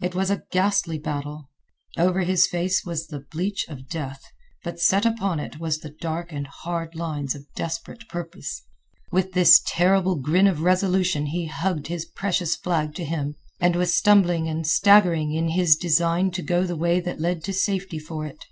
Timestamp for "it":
0.00-0.14, 5.40-5.60, 18.24-18.46